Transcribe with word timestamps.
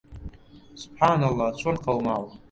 سوبحانەڵڵا 0.81 1.49
چۆن 1.59 1.75
قەوماوە! 1.85 2.29